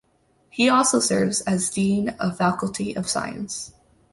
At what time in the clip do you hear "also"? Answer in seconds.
0.67-0.99